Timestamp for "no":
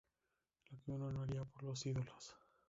1.11-1.21